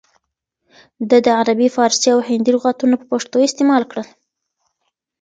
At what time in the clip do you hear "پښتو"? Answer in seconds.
3.11-3.37